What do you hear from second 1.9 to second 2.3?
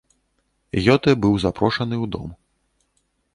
ў дом.